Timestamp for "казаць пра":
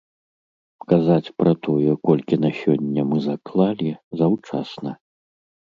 0.93-1.51